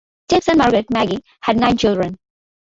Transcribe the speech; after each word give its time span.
James 0.31 0.47
and 0.47 0.57
Margaret 0.57 0.89
Magee 0.89 1.23
had 1.41 1.57
nine 1.59 1.77
children. 1.77 2.17